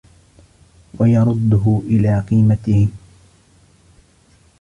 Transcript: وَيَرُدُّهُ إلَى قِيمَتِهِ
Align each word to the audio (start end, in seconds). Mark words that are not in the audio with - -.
وَيَرُدُّهُ 0.99 1.81
إلَى 1.87 2.19
قِيمَتِهِ 2.29 2.87